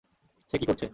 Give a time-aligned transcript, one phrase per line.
[0.51, 0.85] সে কি করছে?